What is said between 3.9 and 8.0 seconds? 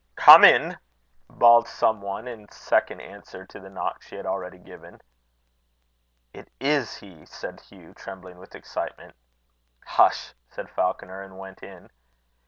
she had already given. "It is he!" said Hugh,